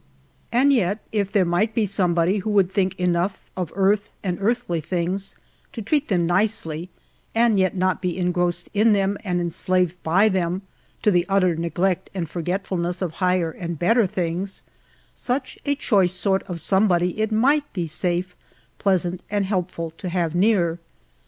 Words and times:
And 0.51 0.73
yet 0.73 0.97
if 1.11 1.31
there 1.31 1.45
might 1.45 1.75
be 1.75 1.83
a 1.83 1.85
somebody 1.85 2.37
who 2.39 2.49
would 2.49 2.71
think 2.71 2.95
enough 2.95 3.47
of 3.55 3.71
earth 3.75 4.11
and 4.23 4.39
earthly 4.41 4.81
things 4.81 5.35
to 5.73 5.81
treat 5.83 6.07
them 6.07 6.25
nicely, 6.25 6.89
and 7.35 7.59
yet 7.59 7.75
not 7.75 8.01
be 8.01 8.17
engrossed 8.17 8.67
in 8.73 8.93
them 8.93 9.15
and 9.23 9.39
enslaved 9.39 10.01
by 10.01 10.27
them, 10.27 10.63
to 11.03 11.11
the 11.11 11.23
utter 11.29 11.55
neglect 11.55 12.09
and 12.15 12.27
forgetfnlness 12.27 13.03
of 13.03 13.17
higher 13.21 13.51
and 13.51 13.77
better 13.77 14.07
things, 14.07 14.63
such 15.13 15.59
a 15.67 15.75
choice 15.75 16.13
sort 16.13 16.41
of 16.49 16.59
somebody 16.59 17.19
it 17.21 17.31
might 17.31 17.71
be 17.71 17.85
safe, 17.85 18.35
pleasant, 18.79 19.21
and 19.29 19.45
helpful 19.45 19.91
to 19.99 20.09
have 20.09 20.33
near. 20.33 20.79